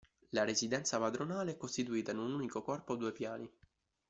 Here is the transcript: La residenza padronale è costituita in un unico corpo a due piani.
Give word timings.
La 0.29 0.43
residenza 0.45 0.97
padronale 0.97 1.51
è 1.51 1.57
costituita 1.57 2.09
in 2.09 2.17
un 2.17 2.33
unico 2.33 2.63
corpo 2.63 2.93
a 2.93 2.97
due 2.97 3.11
piani. 3.11 3.47